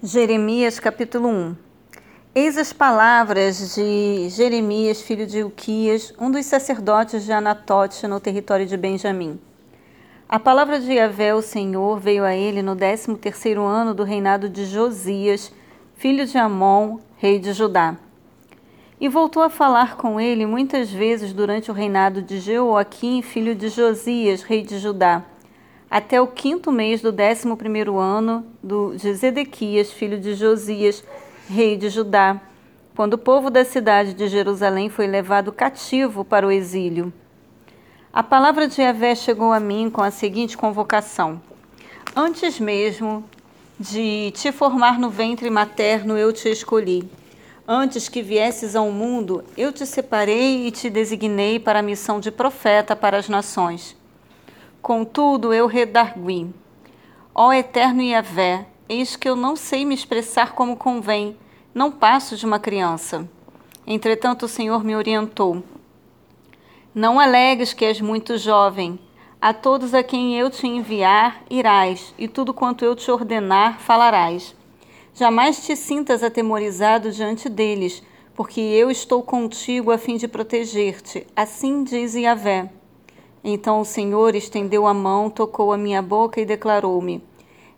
Jeremias 0.00 0.78
capítulo 0.78 1.28
1 1.28 1.56
Eis 2.32 2.56
as 2.56 2.72
palavras 2.72 3.74
de 3.74 4.28
Jeremias, 4.28 5.02
filho 5.02 5.26
de 5.26 5.42
Uquias, 5.42 6.14
um 6.20 6.30
dos 6.30 6.46
sacerdotes 6.46 7.24
de 7.24 7.32
Anatote, 7.32 8.06
no 8.06 8.20
território 8.20 8.64
de 8.64 8.76
Benjamim. 8.76 9.40
A 10.28 10.38
palavra 10.38 10.78
de 10.78 10.92
Yahvé, 10.92 11.34
o 11.34 11.42
Senhor, 11.42 11.98
veio 11.98 12.22
a 12.22 12.32
ele 12.32 12.62
no 12.62 12.76
décimo 12.76 13.18
terceiro 13.18 13.64
ano 13.64 13.92
do 13.92 14.04
reinado 14.04 14.48
de 14.48 14.66
Josias, 14.66 15.52
filho 15.96 16.24
de 16.24 16.38
Amon, 16.38 16.98
rei 17.16 17.40
de 17.40 17.52
Judá. 17.52 17.96
E 19.00 19.08
voltou 19.08 19.42
a 19.42 19.50
falar 19.50 19.96
com 19.96 20.20
ele 20.20 20.46
muitas 20.46 20.92
vezes 20.92 21.32
durante 21.32 21.72
o 21.72 21.74
reinado 21.74 22.22
de 22.22 22.38
Jeoaquim, 22.38 23.20
filho 23.20 23.52
de 23.52 23.68
Josias, 23.68 24.44
rei 24.44 24.62
de 24.62 24.78
Judá 24.78 25.24
até 25.90 26.20
o 26.20 26.26
quinto 26.26 26.70
mês 26.70 27.00
do 27.00 27.10
décimo 27.10 27.56
primeiro 27.56 27.98
ano 27.98 28.44
do, 28.62 28.94
de 28.94 29.12
Zedequias, 29.14 29.90
filho 29.90 30.20
de 30.20 30.34
Josias, 30.34 31.02
rei 31.48 31.76
de 31.76 31.88
Judá, 31.88 32.40
quando 32.94 33.14
o 33.14 33.18
povo 33.18 33.48
da 33.48 33.64
cidade 33.64 34.12
de 34.12 34.28
Jerusalém 34.28 34.88
foi 34.90 35.06
levado 35.06 35.52
cativo 35.52 36.24
para 36.24 36.46
o 36.46 36.50
exílio. 36.50 37.12
A 38.12 38.22
palavra 38.22 38.66
de 38.66 38.82
Yahvé 38.82 39.14
chegou 39.14 39.52
a 39.52 39.60
mim 39.60 39.88
com 39.88 40.02
a 40.02 40.10
seguinte 40.10 40.56
convocação: 40.56 41.40
Antes 42.14 42.58
mesmo 42.58 43.24
de 43.78 44.32
te 44.32 44.50
formar 44.50 44.98
no 44.98 45.08
ventre 45.08 45.48
materno, 45.48 46.18
eu 46.18 46.32
te 46.32 46.48
escolhi. 46.50 47.08
Antes 47.66 48.08
que 48.08 48.22
viesses 48.22 48.74
ao 48.74 48.90
mundo, 48.90 49.44
eu 49.56 49.72
te 49.72 49.86
separei 49.86 50.66
e 50.66 50.70
te 50.70 50.88
designei 50.90 51.60
para 51.60 51.80
a 51.80 51.82
missão 51.82 52.18
de 52.18 52.30
profeta 52.30 52.96
para 52.96 53.18
as 53.18 53.28
nações. 53.28 53.97
Contudo, 54.80 55.52
eu 55.52 55.66
redargui. 55.66 56.54
Ó 57.34 57.52
eterno 57.52 58.02
Yahvé, 58.02 58.66
eis 58.88 59.16
que 59.16 59.28
eu 59.28 59.36
não 59.36 59.54
sei 59.54 59.84
me 59.84 59.94
expressar 59.94 60.52
como 60.52 60.76
convém, 60.76 61.36
não 61.74 61.90
passo 61.90 62.36
de 62.36 62.46
uma 62.46 62.58
criança. 62.58 63.28
Entretanto, 63.86 64.44
o 64.44 64.48
Senhor 64.48 64.82
me 64.84 64.96
orientou. 64.96 65.62
Não 66.94 67.20
alegues 67.20 67.72
que 67.72 67.84
és 67.84 68.00
muito 68.00 68.38
jovem. 68.38 68.98
A 69.40 69.52
todos 69.52 69.94
a 69.94 70.02
quem 70.02 70.36
eu 70.36 70.50
te 70.50 70.66
enviar, 70.66 71.42
irás, 71.48 72.12
e 72.18 72.26
tudo 72.26 72.52
quanto 72.52 72.84
eu 72.84 72.96
te 72.96 73.10
ordenar, 73.10 73.78
falarás. 73.78 74.54
Jamais 75.14 75.64
te 75.64 75.76
sintas 75.76 76.22
atemorizado 76.22 77.12
diante 77.12 77.48
deles, 77.48 78.02
porque 78.34 78.60
eu 78.60 78.90
estou 78.90 79.22
contigo 79.22 79.90
a 79.90 79.98
fim 79.98 80.16
de 80.16 80.26
proteger-te. 80.26 81.26
Assim 81.36 81.84
diz 81.84 82.14
Yahvé. 82.14 82.77
Então 83.50 83.80
o 83.80 83.84
Senhor 83.84 84.34
estendeu 84.34 84.86
a 84.86 84.92
mão, 84.92 85.30
tocou 85.30 85.72
a 85.72 85.78
minha 85.78 86.02
boca 86.02 86.38
e 86.38 86.44
declarou-me: 86.44 87.24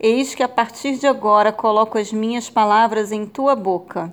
Eis 0.00 0.34
que 0.34 0.42
a 0.42 0.48
partir 0.48 0.96
de 0.96 1.06
agora 1.06 1.52
coloco 1.52 1.98
as 1.98 2.10
minhas 2.10 2.48
palavras 2.48 3.12
em 3.12 3.26
tua 3.26 3.54
boca. 3.54 4.10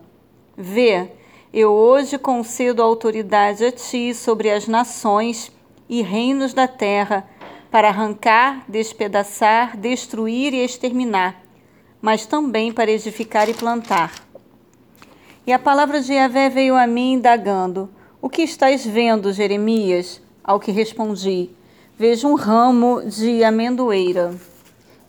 Vê, 0.57 1.11
eu 1.53 1.71
hoje 1.71 2.17
concedo 2.17 2.83
autoridade 2.83 3.63
a 3.63 3.71
ti 3.71 4.13
sobre 4.13 4.51
as 4.51 4.67
nações 4.67 5.49
e 5.87 6.01
reinos 6.01 6.53
da 6.53 6.67
terra, 6.67 7.25
para 7.71 7.87
arrancar, 7.87 8.65
despedaçar, 8.67 9.77
destruir 9.77 10.53
e 10.53 10.57
exterminar, 10.57 11.41
mas 12.01 12.25
também 12.25 12.73
para 12.73 12.91
edificar 12.91 13.47
e 13.47 13.53
plantar. 13.53 14.11
E 15.47 15.53
a 15.53 15.59
palavra 15.59 16.01
de 16.01 16.11
Yahvé 16.11 16.49
veio 16.49 16.75
a 16.75 16.85
mim 16.85 17.13
indagando: 17.13 17.89
O 18.21 18.29
que 18.29 18.41
estás 18.41 18.85
vendo, 18.85 19.31
Jeremias? 19.31 20.24
Ao 20.47 20.59
que 20.59 20.71
respondi: 20.71 21.49
Vejo 21.97 22.27
um 22.27 22.35
ramo 22.35 23.01
de 23.03 23.43
amendoeira. 23.43 24.31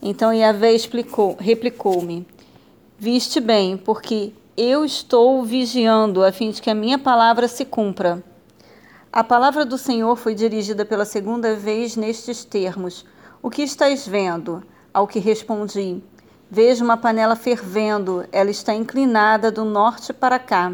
Então 0.00 0.32
Yahvé 0.32 0.72
explicou, 0.72 1.36
replicou-me: 1.38 2.26
Viste 2.98 3.38
bem, 3.38 3.76
porque 3.76 4.32
eu 4.56 4.82
estou 4.82 5.44
vigiando 5.44 6.24
a 6.24 6.32
fim 6.32 6.50
de 6.50 6.62
que 6.62 6.70
a 6.70 6.74
minha 6.74 6.98
palavra 6.98 7.48
se 7.48 7.66
cumpra. 7.66 8.24
A 9.12 9.22
palavra 9.22 9.66
do 9.66 9.76
Senhor 9.76 10.16
foi 10.16 10.34
dirigida 10.34 10.86
pela 10.86 11.04
segunda 11.04 11.54
vez 11.54 11.96
nestes 11.96 12.42
termos: 12.42 13.04
O 13.42 13.50
que 13.50 13.60
estás 13.60 14.08
vendo? 14.08 14.62
Ao 14.94 15.06
que 15.06 15.18
respondi: 15.18 16.02
Vejo 16.50 16.82
uma 16.82 16.96
panela 16.96 17.36
fervendo, 17.36 18.24
ela 18.32 18.50
está 18.50 18.72
inclinada 18.72 19.52
do 19.52 19.66
norte 19.66 20.14
para 20.14 20.38
cá. 20.38 20.72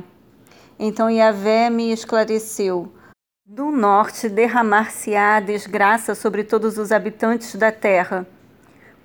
Então 0.79 1.11
Yahvé 1.11 1.69
me 1.69 1.91
esclareceu: 1.91 2.93
do 3.55 3.71
norte 3.71 4.31
derramar-se-á 4.31 5.39
desgraça 5.39 6.15
sobre 6.15 6.43
todos 6.43 6.79
os 6.79 6.91
habitantes 6.91 7.55
da 7.55 7.71
terra. 7.71 8.27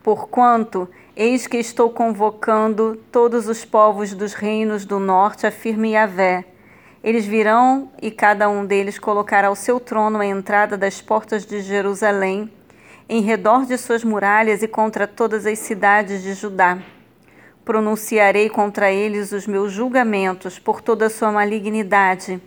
Porquanto, 0.01 0.87
eis 1.17 1.45
que 1.47 1.57
estou 1.57 1.89
convocando 1.89 2.95
todos 3.11 3.49
os 3.49 3.65
povos 3.65 4.13
dos 4.13 4.33
reinos 4.33 4.85
do 4.85 4.99
norte, 4.99 5.45
afirme 5.45 5.91
Yahvé. 5.91 6.45
Eles 7.03 7.25
virão 7.25 7.91
e 8.01 8.09
cada 8.09 8.47
um 8.47 8.65
deles 8.65 8.97
colocará 8.97 9.51
o 9.51 9.55
seu 9.55 9.81
trono 9.81 10.19
à 10.19 10.25
entrada 10.25 10.77
das 10.77 11.01
portas 11.01 11.45
de 11.45 11.59
Jerusalém, 11.59 12.49
em 13.09 13.21
redor 13.21 13.65
de 13.65 13.77
suas 13.77 14.01
muralhas 14.01 14.63
e 14.63 14.67
contra 14.67 15.05
todas 15.05 15.45
as 15.45 15.59
cidades 15.59 16.23
de 16.23 16.33
Judá. 16.33 16.77
Pronunciarei 17.65 18.49
contra 18.49 18.89
eles 18.89 19.33
os 19.33 19.45
meus 19.45 19.73
julgamentos 19.73 20.57
por 20.57 20.79
toda 20.79 21.07
a 21.07 21.09
sua 21.09 21.33
malignidade 21.33 22.41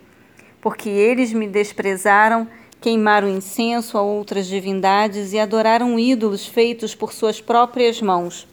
porque 0.61 0.89
eles 0.89 1.33
me 1.33 1.47
desprezaram, 1.47 2.47
queimaram 2.79 3.27
incenso 3.27 3.97
a 3.97 4.01
outras 4.01 4.47
divindades 4.47 5.33
e 5.33 5.39
adoraram 5.39 5.99
ídolos 5.99 6.45
feitos 6.45 6.95
por 6.95 7.11
suas 7.11 7.41
próprias 7.41 8.01
mãos. 8.01 8.47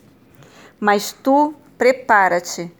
Mas 0.81 1.13
tu, 1.13 1.55
prepara-te. 1.77 2.71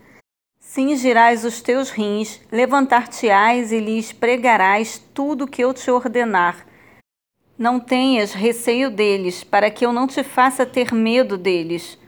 Cingirás 0.61 1.45
os 1.45 1.61
teus 1.61 1.91
rins, 1.91 2.41
levantar-te-ás 2.53 3.73
e 3.73 3.79
lhes 3.79 4.13
pregarás 4.13 5.03
tudo 5.15 5.45
o 5.45 5.49
que 5.49 5.63
eu 5.63 5.73
te 5.73 5.91
ordenar. 5.91 6.67
Não 7.57 7.81
tenhas 7.81 8.33
receio 8.33 8.91
deles, 8.91 9.43
para 9.43 9.71
que 9.71 9.85
eu 9.85 9.93
não 9.93 10.07
te 10.07 10.23
faça 10.23 10.65
ter 10.65 10.93
medo 10.93 11.37
deles. 11.37 11.99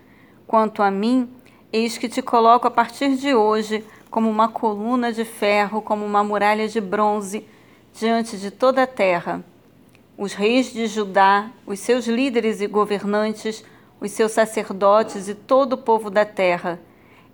Quanto 0.47 0.83
a 0.83 0.91
mim, 0.91 1.29
eis 1.73 1.97
que 1.99 2.09
te 2.09 2.23
coloco 2.23 2.69
a 2.69 2.71
partir 2.71 3.17
de 3.17 3.35
hoje 3.35 3.85
como 4.11 4.29
uma 4.29 4.49
coluna 4.49 5.13
de 5.13 5.25
ferro, 5.25 5.81
como 5.81 6.05
uma 6.05 6.25
muralha 6.25 6.67
de 6.69 6.81
bronze, 6.81 7.47
diante 7.95 8.37
de 8.37 8.51
toda 8.51 8.83
a 8.83 8.87
terra. 8.87 9.45
Os 10.19 10.35
reis 10.35 10.73
de 10.73 10.87
Judá, 10.87 11.51
os 11.65 11.79
seus 11.79 12.07
líderes 12.07 12.61
e 12.61 12.67
governantes, 12.67 13.65
os 14.01 14.11
seus 14.11 14.33
sacerdotes 14.33 15.29
e 15.29 15.35
todo 15.35 15.75
o 15.75 15.79
povo 15.79 16.11
da 16.11 16.25
terra, 16.25 16.81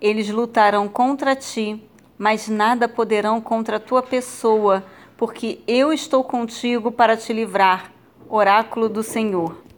eles 0.01 0.29
lutarão 0.29 0.87
contra 0.89 1.35
ti, 1.35 1.83
mas 2.19 2.49
nada 2.49 2.89
poderão 2.89 3.41
contra 3.41 3.77
a 3.77 3.81
tua 3.81 4.03
pessoa, 4.03 4.85
porque 5.17 5.61
eu 5.67 5.93
estou 5.93 6.23
contigo 6.23 6.93
para 6.93 7.17
te 7.17 7.33
livrar. 7.33 7.93
Oráculo 8.29 8.89
do 8.89 9.03
Senhor. 9.03 9.66